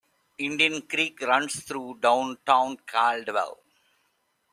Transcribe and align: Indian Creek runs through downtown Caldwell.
Indian 0.39 0.81
Creek 0.87 1.21
runs 1.21 1.63
through 1.63 1.99
downtown 2.01 2.75
Caldwell. 2.87 3.59